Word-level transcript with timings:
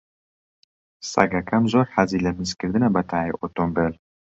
سەگەکەم 1.11 1.63
زۆر 1.73 1.87
حەزی 1.95 2.23
لە 2.25 2.31
میزکردنە 2.39 2.89
بە 2.95 3.01
تایەی 3.09 3.37
ئۆتۆمۆبیل. 3.41 3.95